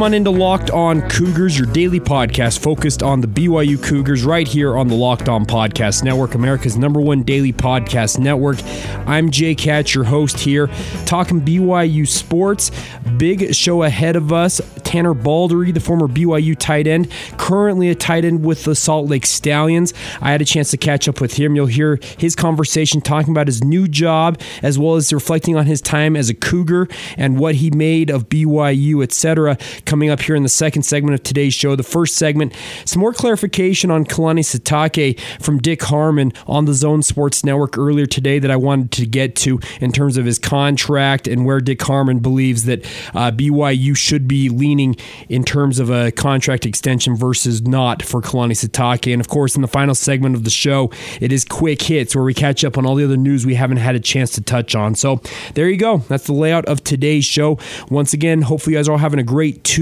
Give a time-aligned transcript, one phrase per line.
[0.00, 4.48] Welcome on into Locked On Cougars, your daily podcast focused on the BYU Cougars right
[4.48, 8.56] here on the Locked On Podcast Network, America's number one daily podcast network.
[9.06, 10.68] I'm Jake Hatch, your host here,
[11.04, 12.70] talking BYU sports.
[13.18, 14.62] Big show ahead of us.
[14.84, 19.26] Tanner Balderee, the former BYU tight end, currently a tight end with the Salt Lake
[19.26, 19.92] Stallions.
[20.22, 21.54] I had a chance to catch up with him.
[21.54, 25.82] You'll hear his conversation talking about his new job as well as reflecting on his
[25.82, 26.88] time as a Cougar
[27.18, 29.58] and what he made of BYU, etc
[29.90, 31.74] coming up here in the second segment of today's show.
[31.74, 32.54] The first segment,
[32.84, 38.06] some more clarification on Kalani Sitake from Dick Harmon on the Zone Sports Network earlier
[38.06, 41.82] today that I wanted to get to in terms of his contract and where Dick
[41.82, 44.94] Harmon believes that uh, BYU should be leaning
[45.28, 49.12] in terms of a contract extension versus not for Kalani Sitake.
[49.12, 52.24] And of course, in the final segment of the show, it is quick hits where
[52.24, 54.76] we catch up on all the other news we haven't had a chance to touch
[54.76, 54.94] on.
[54.94, 55.20] So
[55.54, 55.98] there you go.
[55.98, 57.58] That's the layout of today's show.
[57.90, 59.79] Once again, hopefully you guys are all having a great Tuesday.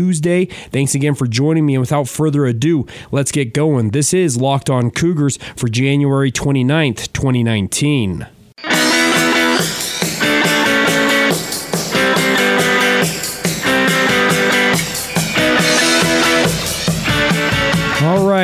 [0.71, 1.75] Thanks again for joining me.
[1.75, 3.91] And without further ado, let's get going.
[3.91, 8.27] This is Locked On Cougars for January 29th, 2019.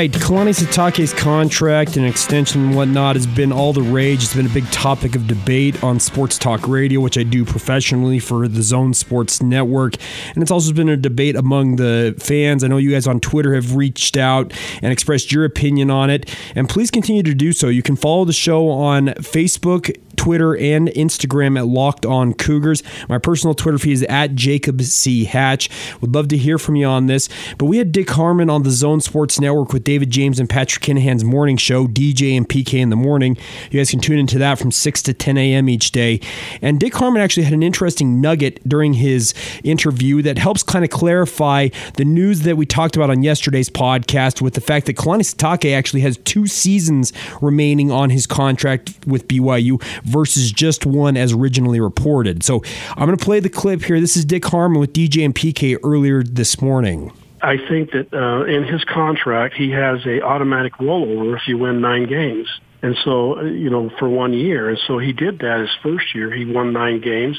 [0.04, 4.22] Right, Kalani Sitake's contract and extension and whatnot has been all the rage.
[4.22, 8.18] It's been a big topic of debate on Sports Talk Radio, which I do professionally
[8.18, 9.94] for the Zone Sports Network.
[10.34, 12.62] And it's also been a debate among the fans.
[12.62, 16.34] I know you guys on Twitter have reached out and expressed your opinion on it.
[16.54, 17.68] And please continue to do so.
[17.68, 22.82] You can follow the show on Facebook, Twitter, and Instagram at Locked On Cougars.
[23.08, 25.24] My personal Twitter feed is at Jacob C.
[25.24, 25.70] Hatch.
[26.00, 27.28] Would love to hear from you on this.
[27.58, 30.84] But we had Dick Harmon on the Zone Sports Network with David James and Patrick
[30.84, 33.36] Kinahan's morning show, DJ and PK in the morning.
[33.70, 35.68] You guys can tune into that from 6 to 10 a.m.
[35.68, 36.20] each day.
[36.62, 40.90] And Dick Harmon actually had an interesting nugget during his interview that helps kind of
[40.90, 45.22] clarify the news that we talked about on yesterday's podcast with the fact that Kalani
[45.22, 51.32] Sitake actually has two seasons remaining on his contract with BYU versus just one as
[51.32, 52.42] originally reported.
[52.42, 54.00] So I'm going to play the clip here.
[54.00, 57.12] This is Dick Harmon with DJ and PK earlier this morning.
[57.44, 61.82] I think that uh, in his contract he has a automatic rollover if you win
[61.82, 62.48] nine games,
[62.80, 66.14] and so uh, you know for one year, and so he did that his first
[66.14, 66.32] year.
[66.32, 67.36] He won nine games,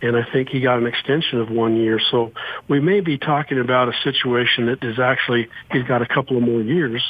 [0.00, 2.00] and I think he got an extension of one year.
[2.12, 2.30] So
[2.68, 6.44] we may be talking about a situation that is actually he's got a couple of
[6.44, 7.02] more years.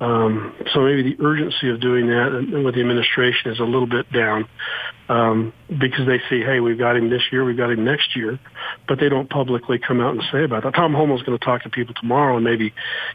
[0.00, 4.10] Um, so maybe the urgency of doing that with the administration is a little bit
[4.12, 4.48] down
[5.08, 8.38] um, because they see, hey, we've got him this year, we've got him next year,
[8.86, 10.74] but they don't publicly come out and say about that.
[10.74, 12.72] Tom Holmoe's going to talk to people tomorrow, and maybe you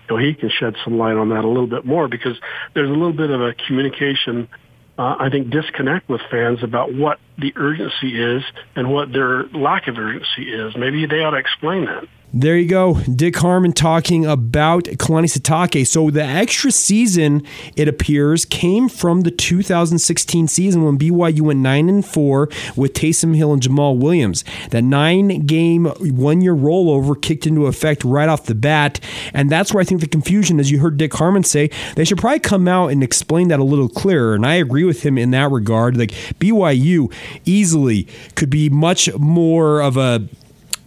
[0.09, 2.37] know he can shed some light on that a little bit more because
[2.73, 4.49] there's a little bit of a communication.
[4.97, 8.43] Uh, I think disconnect with fans about what the urgency is
[8.75, 10.75] and what their lack of urgency is.
[10.75, 12.07] Maybe they ought to explain that.
[12.35, 12.95] There you go.
[13.01, 15.85] Dick Harmon talking about Kalani Sitake.
[15.85, 17.43] So the extra season,
[17.75, 23.35] it appears, came from the 2016 season when BYU went 9 and 4 with Taysom
[23.35, 24.43] Hill and Jamaal Williams.
[24.71, 28.99] That nine game, one year rollover kicked into effect right off the bat.
[29.31, 32.17] And that's where I think the confusion, as you heard Dick Harmon say, they should
[32.17, 34.33] probably come out and explain that a little clearer.
[34.33, 35.97] And I agree with him in that regard.
[35.97, 37.13] Like BYU
[37.45, 40.27] easily could be much more of a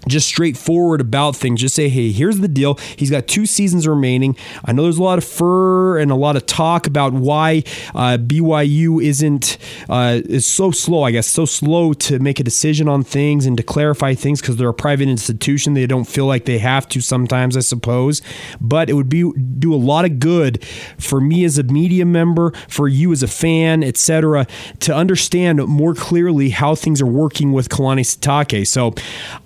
[0.09, 1.61] just straightforward about things.
[1.61, 2.79] Just say, hey, here's the deal.
[2.97, 4.37] He's got two seasons remaining.
[4.65, 8.19] I know there's a lot of fur and a lot of talk about why uh,
[8.19, 9.59] BYU isn't
[9.89, 11.03] uh, is so slow.
[11.03, 14.57] I guess so slow to make a decision on things and to clarify things because
[14.57, 15.75] they're a private institution.
[15.75, 18.23] They don't feel like they have to sometimes, I suppose.
[18.61, 20.65] But it would be do a lot of good
[20.99, 24.47] for me as a media member, for you as a fan, etc.,
[24.81, 28.67] to understand more clearly how things are working with Kalani Sitake.
[28.67, 28.95] So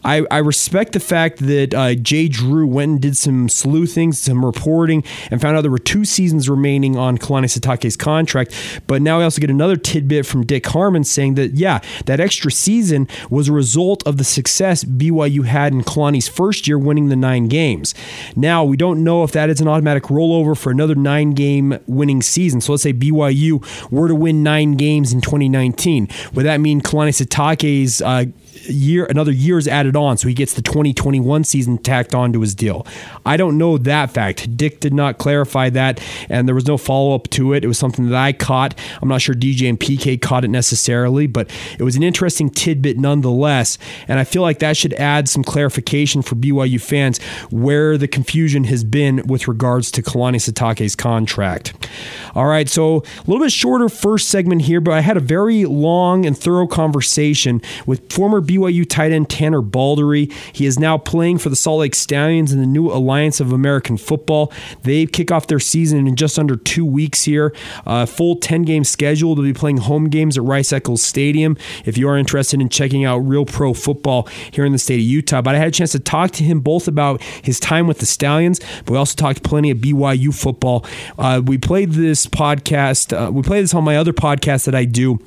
[0.05, 4.45] I, I respect the fact that uh, Jay Drew went and did some sleuthing, some
[4.45, 8.53] reporting, and found out there were two seasons remaining on Kalani Sitake's contract.
[8.89, 12.51] But now we also get another tidbit from Dick Harmon saying that, yeah, that extra
[12.51, 17.17] season was a result of the success BYU had in Kalani's first year winning the
[17.17, 17.95] nine games.
[18.35, 22.23] Now, we don't know if that is an automatic rollover for another nine game winning
[22.23, 22.61] season.
[22.61, 23.63] So let's say BYU
[23.93, 26.09] were to win nine games in 2019.
[26.35, 28.25] Would that mean Kalani Sitake's uh,
[28.69, 32.55] year another year is added on, so he gets the 2021 season tacked onto his
[32.55, 32.87] deal.
[33.25, 34.57] I don't know that fact.
[34.57, 37.65] Dick did not clarify that, and there was no follow up to it.
[37.65, 38.79] It was something that I caught.
[39.01, 42.99] I'm not sure DJ and PK caught it necessarily, but it was an interesting tidbit
[42.99, 43.79] nonetheless.
[44.09, 47.21] And I feel like that should add some clarification for BYU fans
[47.51, 51.89] where the confusion has been with regards to Kalani Sitake's contract.
[52.35, 55.65] All right, so a little bit shorter first segment here, but I had a very
[55.65, 60.33] long and thorough conversation with former BYU tight end Tanner Balderee.
[60.53, 63.97] He is now playing for the Salt Lake Stallions in the new Alliance of American
[63.97, 64.53] Football.
[64.83, 67.55] They kick off their season in just under two weeks here.
[67.87, 69.35] Uh, full 10 game schedule.
[69.35, 73.05] They'll be playing home games at Rice Eccles Stadium if you are interested in checking
[73.05, 75.43] out real pro football here in the state of Utah.
[75.43, 78.07] But I had a chance to talk to him both about his time with the
[78.07, 80.85] Stallions, but we also talked plenty of BYU football.
[81.19, 84.85] Uh, we played this podcast, uh, we played this on my other podcast that I
[84.87, 85.21] do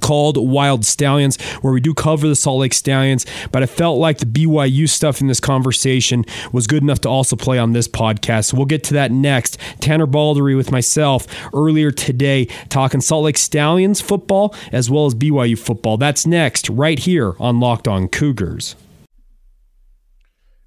[0.00, 3.26] called Wild Stallions, where we do cover the Salt Lake Stallions.
[3.52, 7.36] But I felt like the BYU stuff in this conversation was good enough to also
[7.36, 8.46] play on this podcast.
[8.46, 9.58] So we'll get to that next.
[9.80, 15.58] Tanner Balderee with myself earlier today talking Salt Lake Stallions football as well as BYU
[15.58, 15.96] football.
[15.96, 18.76] That's next, right here on Locked On Cougars.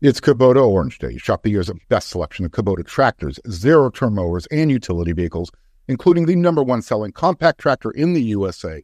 [0.03, 1.17] It's Kubota Orange Day.
[1.17, 5.49] Shop the year's best selection of Kubota tractors, zero turn mowers, and utility vehicles,
[5.87, 8.83] including the number one selling compact tractor in the USA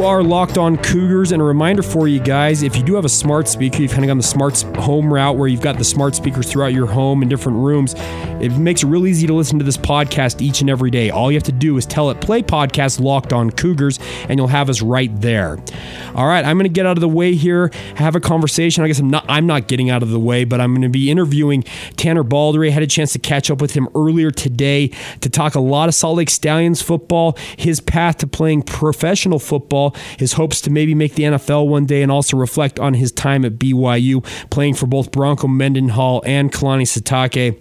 [0.00, 3.04] You are locked on Cougars, and a reminder for you guys if you do have
[3.04, 5.84] a smart speaker, you've kind of gone the smart home route where you've got the
[5.84, 7.94] smart speakers throughout your home in different rooms.
[8.40, 11.10] It makes it real easy to listen to this podcast each and every day.
[11.10, 14.48] All you have to do is tell it, play podcast locked on Cougars, and you'll
[14.48, 15.58] have us right there.
[16.14, 18.82] All right, I'm going to get out of the way here, have a conversation.
[18.82, 20.88] I guess I'm not, I'm not getting out of the way, but I'm going to
[20.88, 21.62] be interviewing
[21.96, 22.68] Tanner Balderee.
[22.68, 24.88] I had a chance to catch up with him earlier today
[25.20, 29.89] to talk a lot of Salt Lake Stallions football, his path to playing professional football,
[30.18, 33.44] his hopes to maybe make the NFL one day, and also reflect on his time
[33.44, 37.60] at BYU, playing for both Bronco Mendenhall and Kalani Sitake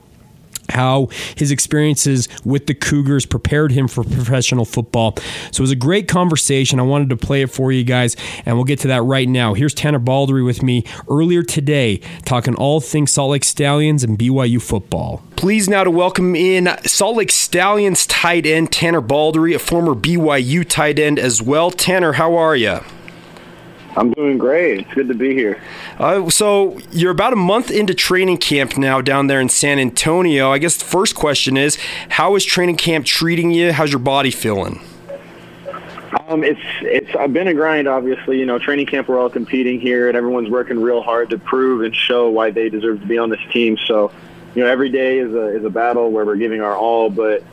[0.71, 5.15] how his experiences with the Cougars prepared him for professional football.
[5.51, 6.79] So it was a great conversation.
[6.79, 9.53] I wanted to play it for you guys, and we'll get to that right now.
[9.53, 14.61] Here's Tanner Balderee with me earlier today, talking all things Salt Lake Stallions and BYU
[14.61, 15.23] football.
[15.35, 20.67] Please now to welcome in Salt Lake Stallions tight end Tanner Balderee, a former BYU
[20.67, 21.71] tight end as well.
[21.71, 22.79] Tanner, how are you?
[23.95, 24.81] I'm doing great.
[24.81, 25.61] It's good to be here.
[25.97, 30.51] Uh, so you're about a month into training camp now down there in San Antonio.
[30.51, 31.77] I guess the first question is,
[32.09, 33.73] how is training camp treating you?
[33.73, 34.81] How's your body feeling?
[36.27, 37.87] Um, it's it's I've been a grind.
[37.87, 41.37] Obviously, you know, training camp we're all competing here, and everyone's working real hard to
[41.37, 43.77] prove and show why they deserve to be on this team.
[43.85, 44.11] So,
[44.55, 47.43] you know, every day is a is a battle where we're giving our all, but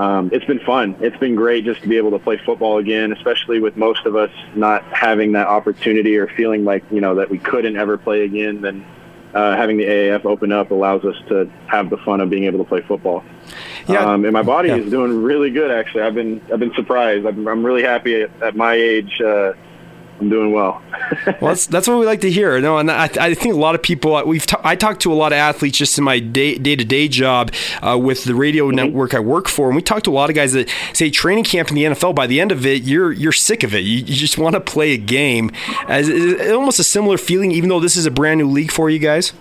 [0.00, 0.96] um, it's been fun.
[1.00, 4.16] It's been great just to be able to play football again, especially with most of
[4.16, 8.22] us not having that opportunity or feeling like you know that we couldn't ever play
[8.22, 8.62] again.
[8.62, 8.86] Then
[9.34, 12.60] uh, having the AAF open up allows us to have the fun of being able
[12.60, 13.22] to play football.
[13.88, 14.06] Yeah.
[14.06, 14.76] Um, and my body yeah.
[14.76, 15.70] is doing really good.
[15.70, 17.26] Actually, I've been I've been surprised.
[17.26, 19.20] I'm, I'm really happy at, at my age.
[19.20, 19.52] Uh,
[20.20, 20.82] I'm doing well.
[21.26, 22.60] well, that's, that's what we like to hear.
[22.60, 25.14] No, and I, I think a lot of people we've t- I talk to a
[25.14, 28.76] lot of athletes just in my day to day job uh, with the radio mm-hmm.
[28.76, 31.44] network I work for, and we talk to a lot of guys that say training
[31.44, 32.14] camp in the NFL.
[32.14, 33.80] By the end of it, you're you're sick of it.
[33.80, 35.50] You, you just want to play a game.
[35.88, 36.10] As
[36.50, 39.32] almost a similar feeling, even though this is a brand new league for you guys.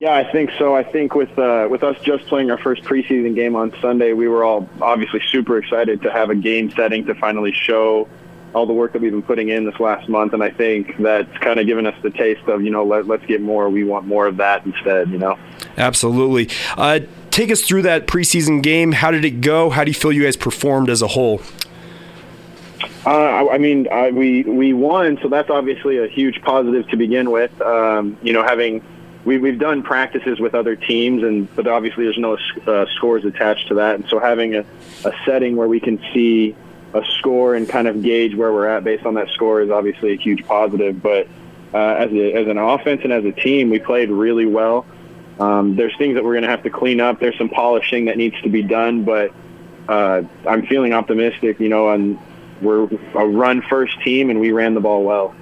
[0.00, 0.74] Yeah, I think so.
[0.74, 4.28] I think with uh, with us just playing our first preseason game on Sunday, we
[4.28, 8.08] were all obviously super excited to have a game setting to finally show
[8.54, 11.36] all the work that we've been putting in this last month, and I think that's
[11.38, 13.68] kind of given us the taste of you know let, let's get more.
[13.68, 15.10] We want more of that instead.
[15.10, 15.38] You know.
[15.76, 16.48] Absolutely.
[16.76, 18.92] Uh, take us through that preseason game.
[18.92, 19.70] How did it go?
[19.70, 21.40] How do you feel you guys performed as a whole?
[23.06, 27.30] Uh, I mean, I, we we won, so that's obviously a huge positive to begin
[27.30, 27.60] with.
[27.62, 28.82] Um, you know, having
[29.24, 33.68] we, we've done practices with other teams, and but obviously there's no uh, scores attached
[33.68, 34.64] to that, and so having a,
[35.04, 36.54] a setting where we can see
[36.94, 40.12] a score and kind of gauge where we're at based on that score is obviously
[40.12, 41.02] a huge positive.
[41.02, 41.28] But
[41.72, 44.86] uh, as, a, as an offense and as a team, we played really well.
[45.38, 47.20] Um, there's things that we're going to have to clean up.
[47.20, 49.32] There's some polishing that needs to be done, but
[49.88, 52.18] uh, I'm feeling optimistic, you know, and
[52.60, 55.34] we're a run first team, and we ran the ball well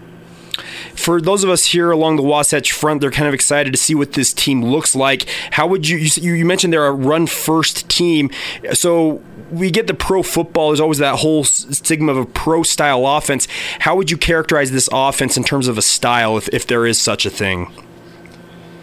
[0.99, 3.95] for those of us here along the Wasatch Front, they're kind of excited to see
[3.95, 5.29] what this team looks like.
[5.53, 5.99] How would you?
[5.99, 8.31] You, you mentioned they're a run first team,
[8.73, 10.69] so we get the pro football.
[10.71, 13.47] There's always that whole stigma of a pro style offense.
[13.81, 17.01] How would you characterize this offense in terms of a style, if, if there is
[17.01, 17.73] such a thing?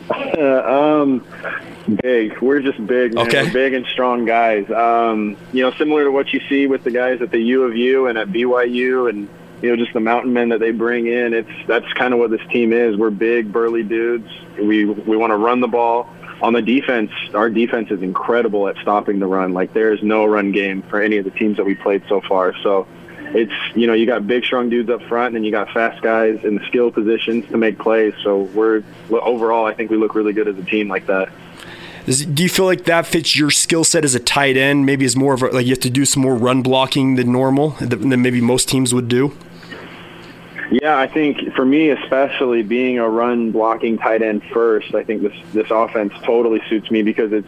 [0.36, 1.26] Um,
[2.02, 2.40] big.
[2.42, 3.14] We're just big.
[3.14, 3.28] Man.
[3.28, 3.44] Okay.
[3.44, 4.70] We're big and strong guys.
[4.70, 7.76] Um, you know, similar to what you see with the guys at the U of
[7.76, 9.30] U and at BYU and
[9.62, 11.34] you know, just the mountain men that they bring in.
[11.34, 12.98] It's that's kind of what this team is.
[12.98, 14.30] We're big, burly dudes.
[14.58, 16.10] We we want to run the ball.
[16.42, 19.54] On the defense, our defense is incredible at stopping the run.
[19.54, 22.22] Like there is no run game for any of the teams that we played so
[22.22, 22.54] far.
[22.62, 22.88] So
[23.34, 26.02] it's you know you got big, strong dudes up front, and then you got fast
[26.02, 28.14] guys in the skill positions to make plays.
[28.24, 31.30] So we're overall, I think we look really good as a team like that.
[32.06, 34.86] Do you feel like that fits your skill set as a tight end?
[34.86, 37.32] Maybe as more of a, like you have to do some more run blocking than
[37.32, 39.36] normal than maybe most teams would do.
[40.72, 45.24] Yeah, I think for me, especially being a run blocking tight end first, I think
[45.24, 47.48] this this offense totally suits me because it's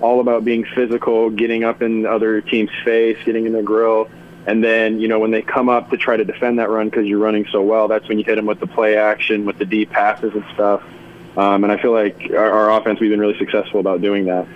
[0.00, 4.10] all about being physical, getting up in other team's face, getting in their grill,
[4.46, 7.06] and then you know when they come up to try to defend that run because
[7.06, 9.66] you're running so well, that's when you hit them with the play action, with the
[9.66, 10.82] deep passes and stuff.
[11.36, 14.46] Um, and I feel like our, our offense, we've been really successful about doing that.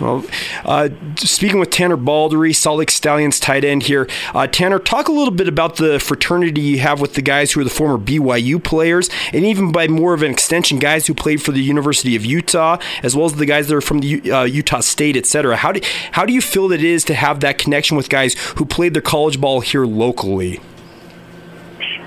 [0.00, 0.24] Well,
[0.64, 4.08] uh, speaking with Tanner Balderee, Salt Lake Stallions tight end here.
[4.34, 7.60] Uh, Tanner, talk a little bit about the fraternity you have with the guys who
[7.60, 11.42] are the former BYU players, and even by more of an extension, guys who played
[11.42, 14.44] for the University of Utah, as well as the guys that are from the uh,
[14.44, 15.56] Utah State, etc.
[15.56, 15.80] How do
[16.12, 18.94] how do you feel that it is to have that connection with guys who played
[18.94, 20.60] their college ball here locally?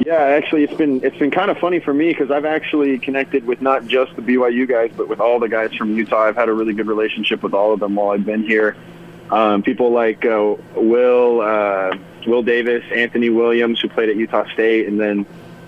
[0.05, 3.45] Yeah, actually, it's been it's been kind of funny for me because I've actually connected
[3.45, 6.23] with not just the BYU guys, but with all the guys from Utah.
[6.23, 8.75] I've had a really good relationship with all of them while I've been here.
[9.31, 14.87] Um, people like uh, Will uh, Will Davis, Anthony Williams, who played at Utah State,
[14.87, 15.25] and then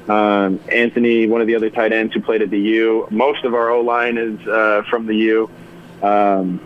[0.07, 3.07] um, Anthony, one of the other tight ends who played at the U.
[3.09, 5.49] Most of our O line is uh, from the U.
[6.01, 6.61] Um,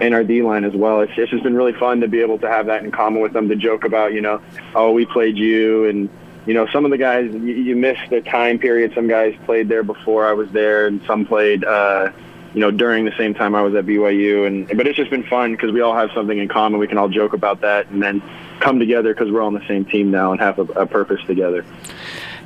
[0.00, 1.02] and our D line as well.
[1.02, 3.34] It's, it's just been really fun to be able to have that in common with
[3.34, 4.40] them to joke about, you know,
[4.74, 6.08] oh, we played you and
[6.46, 8.92] you know, some of the guys you, you miss the time period.
[8.94, 12.10] Some guys played there before I was there, and some played, uh,
[12.54, 14.46] you know, during the same time I was at BYU.
[14.46, 16.80] And but it's just been fun because we all have something in common.
[16.80, 18.22] We can all joke about that, and then
[18.60, 21.20] come together because we're all on the same team now and have a, a purpose
[21.26, 21.64] together.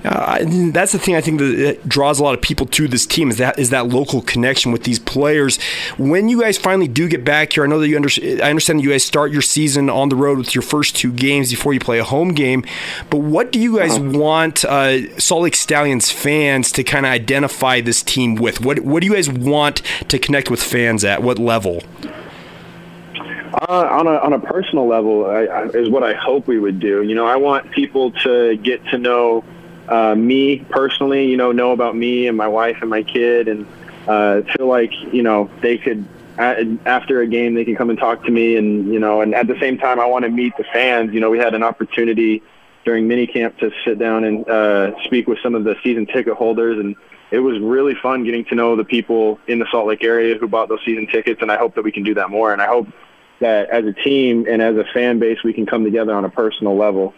[0.05, 0.39] Uh,
[0.71, 3.39] that's the thing I think that draws a lot of people to this team is
[3.39, 5.59] that is that local connection with these players.
[5.97, 8.11] When you guys finally do get back here, I know that you under,
[8.43, 11.11] I understand that you guys start your season on the road with your first two
[11.11, 12.65] games before you play a home game.
[13.09, 14.19] But what do you guys uh-huh.
[14.19, 18.61] want uh, Salt Lake Stallions fans to kind of identify this team with?
[18.61, 21.23] What what do you guys want to connect with fans at?
[21.23, 21.83] What level?
[23.69, 26.81] Uh, on a on a personal level, I, I, is what I hope we would
[26.81, 27.03] do.
[27.03, 29.45] You know, I want people to get to know
[29.89, 33.67] uh, me personally, you know, know about me and my wife and my kid, and
[34.07, 36.05] uh, feel like you know they could
[36.37, 39.47] after a game they can come and talk to me, and you know, and at
[39.47, 41.13] the same time I want to meet the fans.
[41.13, 42.43] You know, we had an opportunity
[42.85, 46.79] during minicamp to sit down and uh, speak with some of the season ticket holders,
[46.79, 46.97] and
[47.31, 50.49] it was really fun getting to know the people in the Salt Lake area who
[50.49, 52.67] bought those season tickets, and I hope that we can do that more, and I
[52.67, 52.89] hope
[53.41, 56.31] that as a team and as a fan base we can come together on a
[56.31, 57.15] personal level.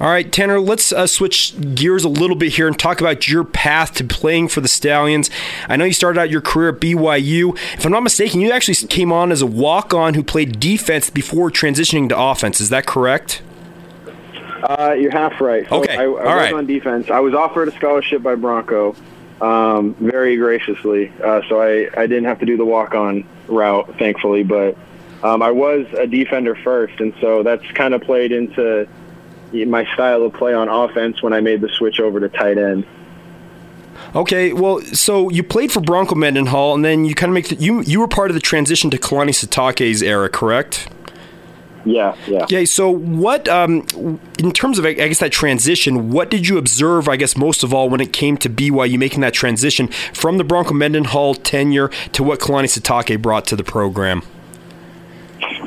[0.00, 3.44] All right, Tanner, let's uh, switch gears a little bit here and talk about your
[3.44, 5.28] path to playing for the Stallions.
[5.68, 7.54] I know you started out your career at BYU.
[7.74, 11.10] If I'm not mistaken, you actually came on as a walk on who played defense
[11.10, 12.62] before transitioning to offense.
[12.62, 13.42] Is that correct?
[14.62, 15.68] Uh, you're half right.
[15.68, 15.94] So okay.
[15.94, 16.54] I, I All was right.
[16.54, 17.10] on defense.
[17.10, 18.96] I was offered a scholarship by Bronco
[19.42, 23.98] um, very graciously, uh, so I, I didn't have to do the walk on route,
[23.98, 24.44] thankfully.
[24.44, 24.78] But
[25.22, 28.88] um, I was a defender first, and so that's kind of played into
[29.52, 32.86] my style of play on offense when I made the switch over to tight end.
[34.14, 37.56] Okay, well, so you played for Bronco Mendenhall, and then you kind of make the,
[37.56, 40.88] you you were part of the transition to Kalani Sitake's era, correct?
[41.84, 42.44] Yeah, yeah.
[42.44, 43.86] Okay, so what, um,
[44.38, 47.72] in terms of, I guess, that transition, what did you observe, I guess, most of
[47.72, 52.22] all when it came to BYU making that transition from the Bronco Mendenhall tenure to
[52.22, 54.22] what Kalani Sitake brought to the program?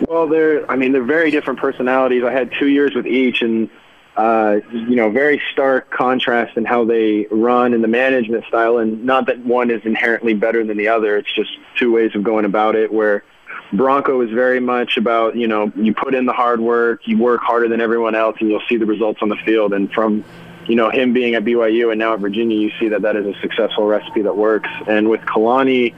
[0.07, 2.23] Well, they're I mean they're very different personalities.
[2.23, 3.69] I had two years with each, and
[4.15, 8.77] uh, you know, very stark contrast in how they run and the management style.
[8.77, 11.17] And not that one is inherently better than the other.
[11.17, 12.93] It's just two ways of going about it.
[12.93, 13.23] Where
[13.71, 17.41] Bronco is very much about you know you put in the hard work, you work
[17.41, 19.73] harder than everyone else, and you'll see the results on the field.
[19.73, 20.23] And from
[20.67, 23.25] you know him being at BYU and now at Virginia, you see that that is
[23.25, 24.69] a successful recipe that works.
[24.87, 25.95] And with Kalani,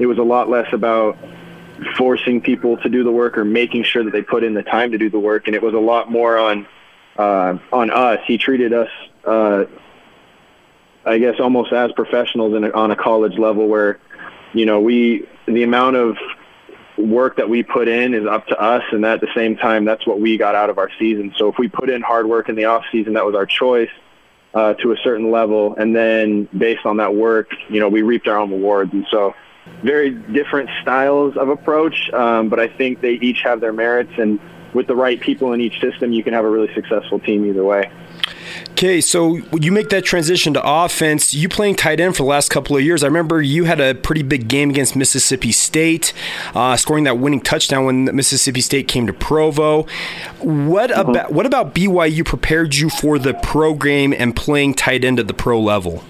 [0.00, 1.16] it was a lot less about
[1.96, 4.92] forcing people to do the work or making sure that they put in the time
[4.92, 5.46] to do the work.
[5.46, 6.66] And it was a lot more on
[7.16, 8.20] uh, on us.
[8.26, 8.88] He treated us,
[9.24, 9.64] uh,
[11.04, 14.00] I guess, almost as professionals in a, on a college level, where
[14.52, 16.16] you know we the amount of
[16.98, 20.06] work that we put in is up to us, and at the same time, that's
[20.06, 21.34] what we got out of our season.
[21.36, 23.90] So if we put in hard work in the off season, that was our choice
[24.54, 28.28] uh, to a certain level, and then based on that work, you know, we reaped
[28.28, 28.92] our own rewards.
[28.92, 29.34] And so,
[29.82, 34.40] very different styles of approach, um, but I think they each have their merits, and
[34.74, 37.64] with the right people in each system, you can have a really successful team either
[37.64, 37.90] way.
[38.70, 41.34] Okay, so you make that transition to offense.
[41.34, 43.04] You playing tight end for the last couple of years.
[43.04, 46.12] I remember you had a pretty big game against Mississippi State,
[46.54, 49.86] uh, scoring that winning touchdown when Mississippi State came to Provo.
[50.40, 51.10] What mm-hmm.
[51.10, 55.28] about what about BYU prepared you for the pro game and playing tight end at
[55.28, 56.02] the pro level?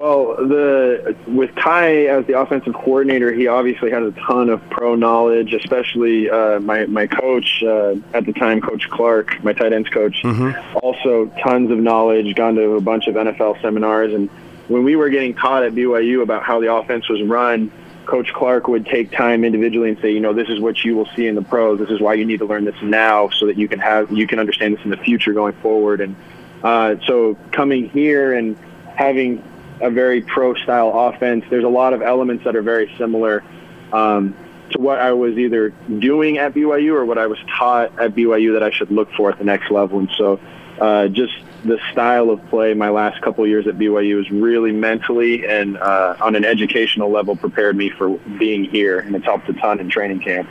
[0.00, 4.94] Well, the with Ty as the offensive coordinator, he obviously has a ton of pro
[4.94, 9.88] knowledge, especially uh, my my coach uh, at the time, Coach Clark, my tight ends
[9.88, 10.22] coach.
[10.22, 10.78] Mm-hmm.
[10.82, 12.34] Also, tons of knowledge.
[12.34, 14.30] Gone to a bunch of NFL seminars, and
[14.68, 17.70] when we were getting taught at BYU about how the offense was run,
[18.06, 21.08] Coach Clark would take time individually and say, you know, this is what you will
[21.14, 21.78] see in the pros.
[21.78, 24.26] This is why you need to learn this now, so that you can have you
[24.26, 26.00] can understand this in the future going forward.
[26.00, 26.16] And
[26.62, 28.56] uh, so coming here and
[28.96, 29.42] having
[29.80, 31.44] a very pro style offense.
[31.50, 33.42] There's a lot of elements that are very similar
[33.92, 34.34] um,
[34.70, 38.54] to what I was either doing at BYU or what I was taught at BYU
[38.54, 39.98] that I should look for at the next level.
[39.98, 40.40] And so,
[40.80, 45.46] uh, just the style of play my last couple years at BYU has really mentally
[45.46, 49.52] and uh, on an educational level prepared me for being here, and it's helped a
[49.54, 50.48] ton in training camp.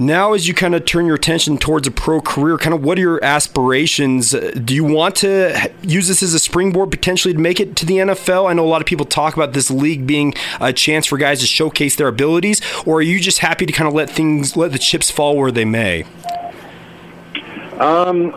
[0.00, 2.98] Now, as you kind of turn your attention towards a pro career, kind of what
[2.98, 4.30] are your aspirations?
[4.30, 7.98] Do you want to use this as a springboard potentially to make it to the
[7.98, 8.50] NFL?
[8.50, 11.40] I know a lot of people talk about this league being a chance for guys
[11.40, 14.72] to showcase their abilities, or are you just happy to kind of let things, let
[14.72, 16.04] the chips fall where they may?
[17.78, 18.34] Um,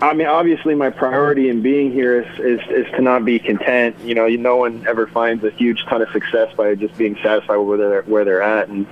[0.00, 3.96] I mean, obviously, my priority in being here is, is, is to not be content.
[4.00, 7.56] You know, no one ever finds a huge ton of success by just being satisfied
[7.56, 8.86] with where they're where they're at, and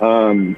[0.00, 0.56] um,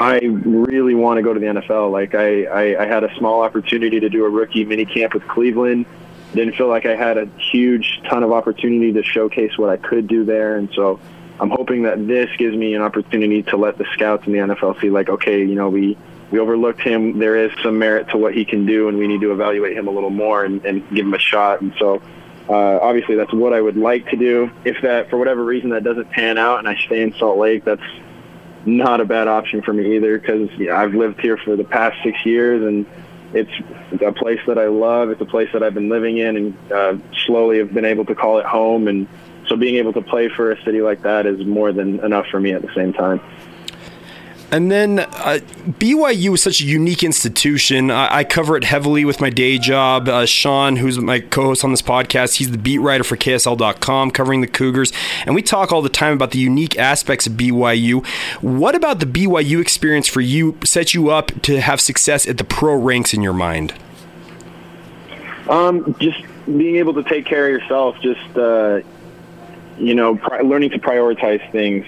[0.00, 1.92] I really want to go to the NFL.
[1.92, 5.28] Like I, I, I had a small opportunity to do a rookie mini camp with
[5.28, 5.84] Cleveland.
[6.32, 10.06] Didn't feel like I had a huge ton of opportunity to showcase what I could
[10.06, 10.98] do there, and so
[11.38, 14.80] I'm hoping that this gives me an opportunity to let the scouts in the NFL
[14.80, 15.98] see, like, okay, you know, we
[16.30, 17.18] we overlooked him.
[17.18, 19.88] There is some merit to what he can do, and we need to evaluate him
[19.88, 21.60] a little more and, and give him a shot.
[21.60, 22.00] And so,
[22.48, 24.50] uh, obviously, that's what I would like to do.
[24.64, 27.64] If that, for whatever reason, that doesn't pan out, and I stay in Salt Lake,
[27.64, 27.82] that's
[28.66, 31.64] not a bad option for me either because you know, I've lived here for the
[31.64, 32.86] past six years and
[33.32, 33.50] it's
[34.02, 35.10] a place that I love.
[35.10, 36.96] It's a place that I've been living in and uh,
[37.26, 38.88] slowly have been able to call it home.
[38.88, 39.06] And
[39.46, 42.40] so being able to play for a city like that is more than enough for
[42.40, 43.20] me at the same time.
[44.52, 45.38] And then uh,
[45.78, 47.90] BYU is such a unique institution.
[47.90, 50.08] I, I, cover it heavily with my day job.
[50.08, 54.10] Uh, Sean, who's my co host on this podcast, he's the beat writer for KSL.com
[54.10, 54.92] covering the Cougars.
[55.24, 58.04] And we talk all the time about the unique aspects of BYU.
[58.42, 62.44] What about the BYU experience for you set you up to have success at the
[62.44, 63.72] pro ranks in your mind?
[65.48, 68.80] Um, just being able to take care of yourself, just, uh,
[69.78, 71.86] you know, pri- learning to prioritize things.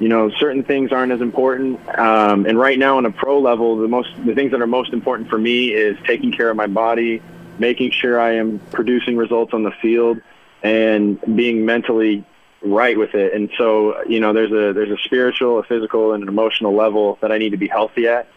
[0.00, 1.80] You know, certain things aren't as important.
[1.98, 4.92] Um, and right now, on a pro level, the most the things that are most
[4.92, 7.22] important for me is taking care of my body,
[7.58, 10.20] making sure I am producing results on the field,
[10.62, 12.24] and being mentally
[12.64, 13.34] right with it.
[13.34, 17.18] And so, you know, there's a there's a spiritual, a physical, and an emotional level
[17.20, 18.28] that I need to be healthy at.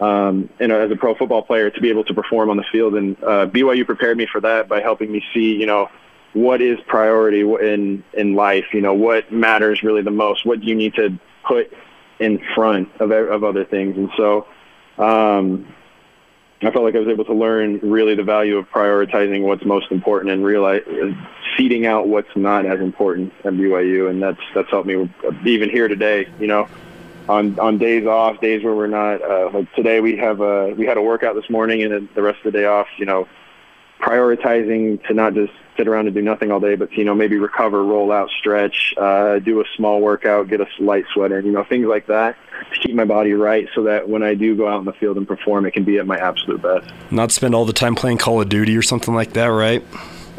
[0.00, 2.64] Um, you know, as a pro football player, to be able to perform on the
[2.70, 5.88] field, and uh, BYU prepared me for that by helping me see, you know,
[6.36, 8.66] what is priority in in life.
[8.74, 10.44] You know, what matters really the most.
[10.44, 11.18] What do you need to
[11.48, 11.72] put
[12.18, 13.96] in front of of other things?
[13.96, 14.46] And so,
[14.98, 15.74] um,
[16.62, 19.90] I felt like I was able to learn really the value of prioritizing what's most
[19.90, 20.82] important and realize
[21.56, 25.10] seeding out what's not as important at BYU, and that's that's helped me
[25.46, 26.28] even here today.
[26.38, 26.68] You know,
[27.30, 29.22] on on days off, days where we're not.
[29.22, 32.20] Uh, like today, we have a we had a workout this morning, and then the
[32.20, 32.88] rest of the day off.
[32.98, 33.26] You know,
[34.00, 37.36] prioritizing to not just sit around and do nothing all day, but you know maybe
[37.36, 41.52] recover, roll out, stretch, uh, do a small workout, get a light sweat in, you
[41.52, 42.36] know things like that
[42.72, 45.16] to keep my body right, so that when I do go out in the field
[45.16, 46.90] and perform, it can be at my absolute best.
[47.10, 49.84] Not spend all the time playing Call of Duty or something like that, right?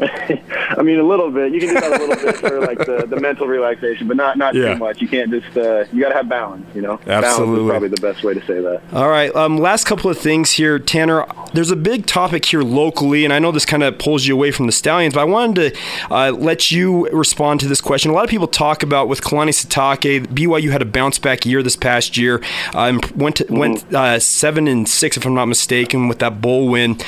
[0.00, 1.52] I mean, a little bit.
[1.52, 4.36] You can do that a little bit for like the, the mental relaxation, but not
[4.38, 4.74] not Yeah.
[4.74, 5.00] too much.
[5.00, 6.66] You can't just uh, you got to have balance.
[6.74, 7.64] You know, balance Absolutely.
[7.64, 8.82] is probably the best way to say that.
[8.92, 9.34] All right.
[9.34, 11.26] Um, last couple of things here, Tanner.
[11.52, 14.50] There's a big topic here locally, and I know this kind of pulls you away
[14.50, 15.80] from the Stallions, but I wanted to
[16.14, 18.10] uh, let you respond to this question.
[18.10, 21.62] A lot of people talk about with Kalani Sitake, BYU had a bounce back year
[21.62, 22.40] this past year.
[22.74, 26.68] Um, went to, went uh, seven and six, if I'm not mistaken, with that bowl
[26.68, 26.98] win.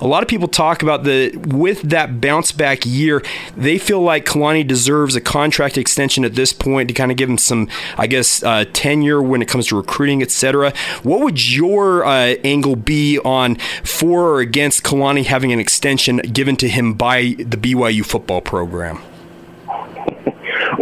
[0.00, 3.22] A lot of people talk about the with that bounce back year,
[3.56, 7.28] they feel like Kalani deserves a contract extension at this point to kind of give
[7.28, 10.72] him some, I guess, uh, tenure when it comes to recruiting, etc.
[11.02, 16.56] What would your uh, angle be on for or against Kalani having an extension given
[16.56, 19.00] to him by the BYU football program?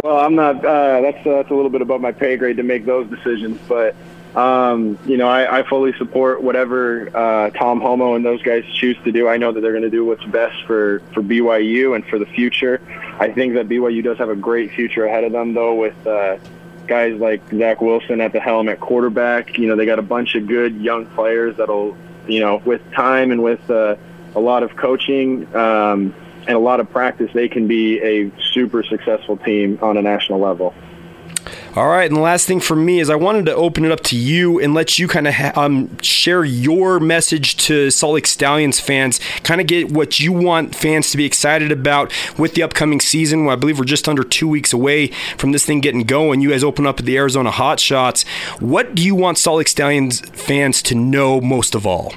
[0.03, 0.63] Well, I'm not.
[0.63, 3.59] Uh, that's uh, that's a little bit above my pay grade to make those decisions,
[3.67, 3.93] but
[4.37, 8.95] um, you know, I, I fully support whatever uh, Tom Holmoe and those guys choose
[9.03, 9.27] to do.
[9.27, 12.27] I know that they're going to do what's best for for BYU and for the
[12.27, 12.79] future.
[13.19, 16.37] I think that BYU does have a great future ahead of them, though, with uh,
[16.85, 19.57] guys like Zach Wilson at the helm at quarterback.
[19.57, 21.97] You know, they got a bunch of good young players that'll,
[22.27, 23.95] you know, with time and with uh,
[24.35, 25.47] a lot of coaching.
[25.55, 30.01] Um, and a lot of practice, they can be a super successful team on a
[30.01, 30.75] national level.
[31.77, 34.01] All right, and the last thing for me is I wanted to open it up
[34.05, 38.25] to you and let you kind of ha- um, share your message to Salt Lake
[38.25, 42.63] Stallions fans, kind of get what you want fans to be excited about with the
[42.63, 43.47] upcoming season.
[43.47, 46.41] I believe we're just under two weeks away from this thing getting going.
[46.41, 48.23] You guys open up at the Arizona Hot Shots.
[48.59, 52.15] What do you want Salt Lake Stallions fans to know most of all?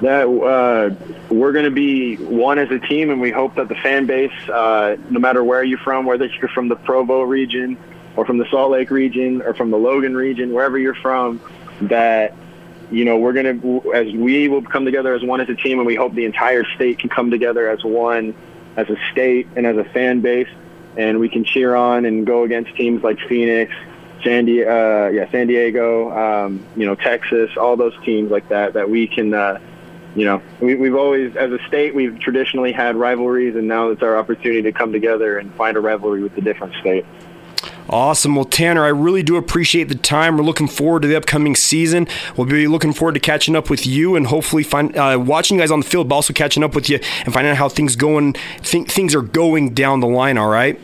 [0.00, 0.94] That uh,
[1.32, 4.32] we're going to be one as a team, and we hope that the fan base,
[4.48, 7.76] uh, no matter where you're from, whether you're from the Provo region
[8.16, 11.40] or from the Salt Lake region or from the Logan region, wherever you're from,
[11.82, 12.34] that
[12.90, 15.78] you know we're going to, as we will come together as one as a team,
[15.78, 18.34] and we hope the entire state can come together as one,
[18.76, 20.48] as a state and as a fan base,
[20.96, 23.72] and we can cheer on and go against teams like Phoenix.
[24.22, 28.74] San, Di- uh, yeah, San Diego, um, you know, Texas, all those teams like that,
[28.74, 29.58] that we can, uh,
[30.16, 34.02] you know, we, we've always, as a state, we've traditionally had rivalries, and now it's
[34.02, 37.04] our opportunity to come together and find a rivalry with a different state.
[37.88, 38.36] Awesome.
[38.36, 40.36] Well, Tanner, I really do appreciate the time.
[40.36, 42.06] We're looking forward to the upcoming season.
[42.36, 45.62] We'll be looking forward to catching up with you and hopefully find uh, watching you
[45.62, 47.96] guys on the field, but also catching up with you and finding out how things
[47.96, 48.34] going.
[48.58, 50.38] Think things are going down the line.
[50.38, 50.80] All right.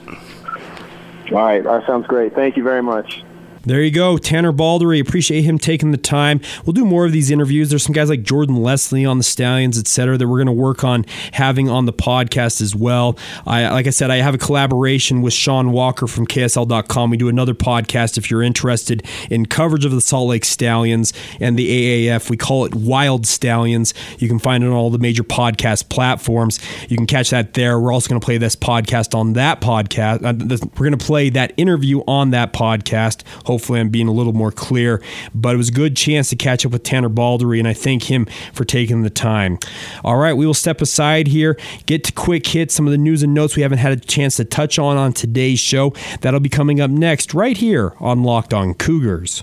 [1.31, 2.35] All right, that sounds great.
[2.35, 3.25] Thank you very much.
[3.67, 5.01] There you go, Tanner Balderee.
[5.01, 6.41] Appreciate him taking the time.
[6.65, 7.69] We'll do more of these interviews.
[7.69, 10.53] There's some guys like Jordan Leslie on the Stallions, et cetera, that we're going to
[10.53, 13.19] work on having on the podcast as well.
[13.45, 17.11] I, like I said, I have a collaboration with Sean Walker from KSL.com.
[17.11, 21.59] We do another podcast if you're interested in coverage of the Salt Lake Stallions and
[21.59, 22.31] the AAF.
[22.31, 23.95] We call it Wild Stallions.
[24.21, 26.61] You can find it on all the major podcast platforms.
[26.89, 27.81] You can catch that there.
[27.81, 30.25] We're also going to play this podcast on that podcast.
[30.25, 33.25] Uh, we're going to play that interview on that podcast.
[33.39, 35.03] Hopefully, I'm being a little more clear.
[35.35, 38.05] But it was a good chance to catch up with Tanner Balderee, and I thank
[38.05, 39.59] him for taking the time.
[40.05, 43.23] All right, we will step aside here, get to quick hits, some of the news
[43.23, 45.93] and notes we haven't had a chance to touch on on today's show.
[46.21, 49.43] That'll be coming up next, right here on Locked On Cougars.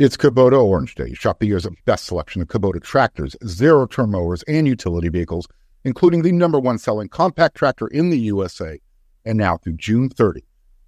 [0.00, 1.12] It's Kubota Orange Day.
[1.12, 5.46] Shop the year's best selection of Kubota tractors, zero turn mowers, and utility vehicles,
[5.84, 8.80] including the number one selling compact tractor in the USA.
[9.26, 10.42] And now through June 30,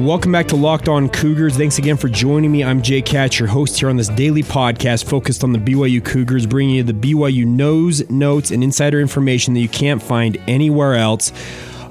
[0.00, 1.58] Welcome back to Locked On Cougars.
[1.58, 2.64] Thanks again for joining me.
[2.64, 6.46] I'm Jake Hatch, your host here on this daily podcast focused on the BYU Cougars,
[6.46, 11.32] bringing you the BYU knows, notes, and insider information that you can't find anywhere else.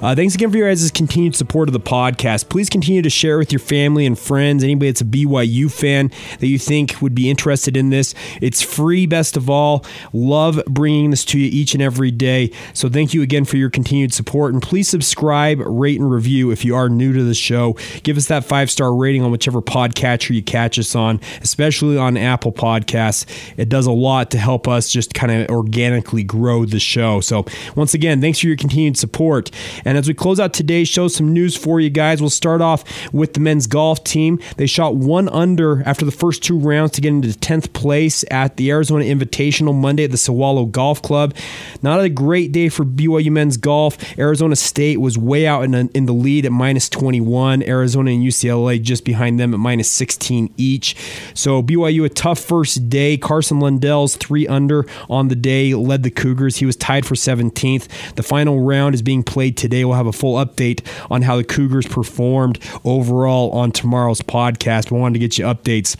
[0.00, 2.48] Uh, thanks again for your guys' continued support of the podcast.
[2.48, 6.46] Please continue to share with your family and friends, anybody that's a BYU fan that
[6.46, 8.14] you think would be interested in this.
[8.40, 9.84] It's free, best of all.
[10.14, 12.50] Love bringing this to you each and every day.
[12.72, 14.54] So thank you again for your continued support.
[14.54, 17.76] And please subscribe, rate, and review if you are new to the show.
[18.02, 22.16] Give us that five star rating on whichever podcatcher you catch us on, especially on
[22.16, 23.26] Apple Podcasts.
[23.58, 27.20] It does a lot to help us just kind of organically grow the show.
[27.20, 27.44] So
[27.76, 29.50] once again, thanks for your continued support.
[29.96, 32.20] As we close out today's show, some news for you guys.
[32.20, 34.38] We'll start off with the men's golf team.
[34.56, 38.56] They shot one under after the first two rounds to get into 10th place at
[38.56, 41.34] the Arizona Invitational Monday at the Sewailo Golf Club.
[41.82, 43.96] Not a great day for BYU men's golf.
[44.18, 47.62] Arizona State was way out in, in the lead at minus 21.
[47.62, 50.96] Arizona and UCLA just behind them at minus 16 each.
[51.34, 53.16] So BYU a tough first day.
[53.16, 56.56] Carson Lundell's three under on the day led the Cougars.
[56.56, 58.14] He was tied for 17th.
[58.14, 59.79] The final round is being played today.
[59.84, 64.90] We'll have a full update on how the Cougars performed overall on tomorrow's podcast.
[64.90, 65.96] We wanted to get you updates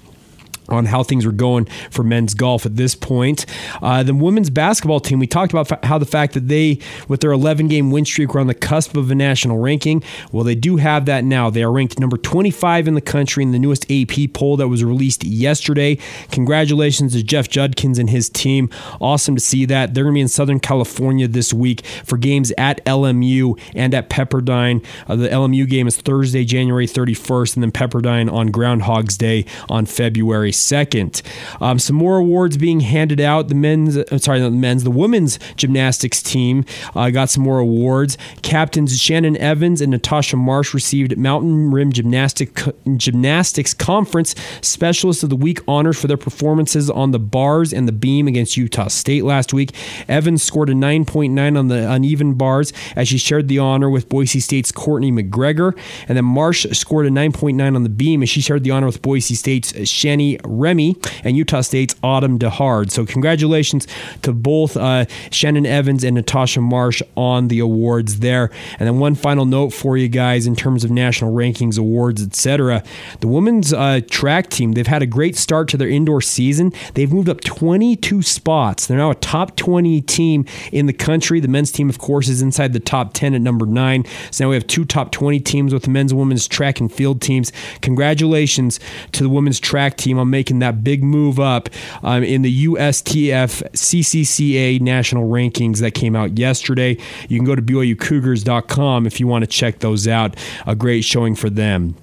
[0.71, 3.47] on how things were going for men's golf at this point.
[3.83, 6.79] Uh, the women's basketball team, we talked about how the fact that they,
[7.09, 10.03] with their 11 game win streak, were on the cusp of a national ranking.
[10.33, 11.51] Well, they do have that now.
[11.51, 14.85] They are ranked number 25 in the country in the newest AP poll that was
[14.85, 15.99] released yesterday.
[16.31, 18.69] Congratulations to Jeff Judkins and his team.
[19.01, 19.95] Awesome to see that.
[19.95, 24.11] They're going to be in Southern California this week for games at LMU and at
[24.11, 24.85] Pepperdine.
[25.09, 29.87] Uh, the LMU game is Thursday, January 31st, and then Pepperdine on Groundhog's Day on
[29.87, 31.23] February second.
[31.61, 33.49] Um, some more awards being handed out.
[33.49, 37.59] The men's, uh, sorry, not the men's, the women's gymnastics team uh, got some more
[37.59, 38.16] awards.
[38.42, 42.59] Captains Shannon Evans and Natasha Marsh received Mountain Rim Gymnastic
[42.96, 47.92] Gymnastics Conference Specialist of the Week honors for their performances on the bars and the
[47.92, 49.73] beam against Utah State last week.
[50.09, 54.40] Evans scored a 9.9 on the uneven bars as she shared the honor with Boise
[54.40, 55.77] State's Courtney McGregor,
[56.09, 59.03] and then Marsh scored a 9.9 on the beam as she shared the honor with
[59.03, 62.91] Boise State's Shani Remme and Utah State's Autumn DeHarde.
[62.91, 63.87] So congratulations
[64.23, 68.51] to both uh, Shannon Evans and Natasha Marsh on the awards there.
[68.79, 72.83] And then one final note for you guys in terms of national rankings, awards, etc.
[73.21, 76.73] The women's uh, track team they've had a great start to their indoor season.
[76.95, 78.87] They've moved up 22 spots.
[78.87, 81.41] They're now a top 20 team in the country.
[81.41, 84.05] The men's team, of course, is inside the top 10 at number nine.
[84.31, 86.93] So now we have two top 20 teams with the men's and women's track and
[86.93, 87.53] field teams.
[87.81, 88.81] Congratulations
[89.13, 91.68] to the women's track team on that big move up
[92.03, 96.96] um, in the USTF CCCA national rankings that came out yesterday.
[97.29, 100.37] You can go to BYUCougars.com if you want to check those out.
[100.66, 101.96] A great showing for them.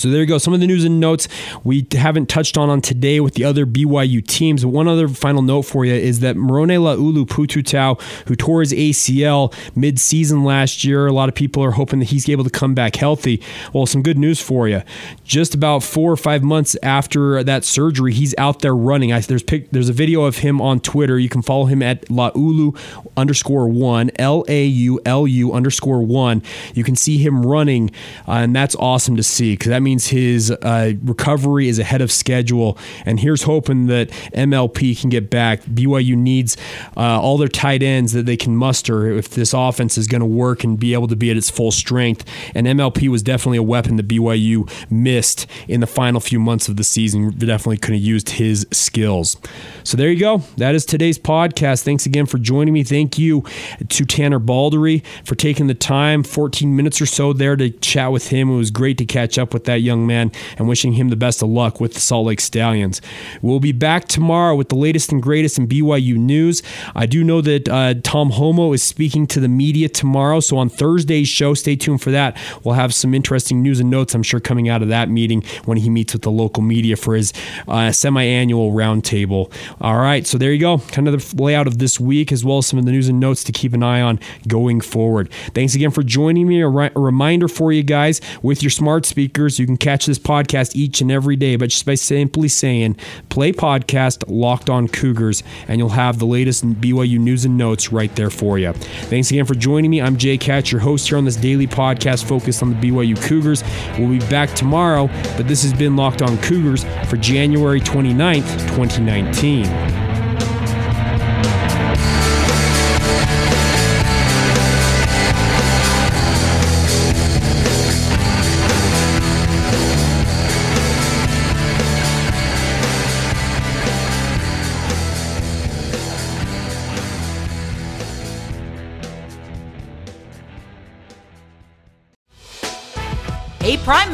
[0.00, 0.38] So there you go.
[0.38, 1.28] Some of the news and notes
[1.62, 4.64] we haven't touched on on today with the other BYU teams.
[4.64, 9.54] One other final note for you is that Moroni Laulu Pututau, who tore his ACL
[9.76, 12.96] mid-season last year, a lot of people are hoping that he's able to come back
[12.96, 13.42] healthy.
[13.72, 14.82] Well, some good news for you.
[15.24, 19.12] Just about four or five months after that surgery, he's out there running.
[19.12, 21.18] I, there's there's a video of him on Twitter.
[21.18, 22.78] You can follow him at Laulu
[23.16, 26.42] underscore one L A U L U underscore one.
[26.74, 27.90] You can see him running,
[28.26, 32.00] uh, and that's awesome to see because that means means his uh, recovery is ahead
[32.00, 32.78] of schedule.
[33.04, 35.62] And here's hoping that MLP can get back.
[35.62, 36.56] BYU needs
[36.96, 40.26] uh, all their tight ends that they can muster if this offense is going to
[40.26, 42.24] work and be able to be at its full strength.
[42.54, 46.76] And MLP was definitely a weapon that BYU missed in the final few months of
[46.76, 47.30] the season.
[47.30, 49.36] Definitely could have used his skills.
[49.82, 50.38] So there you go.
[50.56, 51.82] That is today's podcast.
[51.82, 52.84] Thanks again for joining me.
[52.84, 53.42] Thank you
[53.88, 58.28] to Tanner Balderee for taking the time, 14 minutes or so there to chat with
[58.28, 58.50] him.
[58.50, 61.42] It was great to catch up with that young man and wishing him the best
[61.42, 63.00] of luck with the Salt Lake Stallions.
[63.42, 66.62] We'll be back tomorrow with the latest and greatest in BYU news.
[66.94, 70.68] I do know that uh, Tom Holmoe is speaking to the media tomorrow, so on
[70.68, 72.36] Thursday's show, stay tuned for that.
[72.64, 75.78] We'll have some interesting news and notes, I'm sure, coming out of that meeting when
[75.78, 77.32] he meets with the local media for his
[77.68, 79.52] uh, semi annual roundtable.
[79.80, 80.78] All right, so there you go.
[80.78, 83.20] Kind of the layout of this week, as well as some of the news and
[83.20, 85.30] notes to keep an eye on going forward.
[85.54, 86.60] Thanks again for joining me.
[86.60, 90.18] A, ri- a reminder for you guys with your smart speakers, you can catch this
[90.18, 92.96] podcast each and every day, but just by simply saying
[93.28, 98.14] play podcast locked on Cougars, and you'll have the latest BYU news and notes right
[98.16, 98.72] there for you.
[98.72, 100.00] Thanks again for joining me.
[100.00, 103.62] I'm Jake Hatch, your host here on this daily podcast focused on the BYU Cougars.
[103.98, 110.09] We'll be back tomorrow, but this has been Locked on Cougars for January 29th, 2019.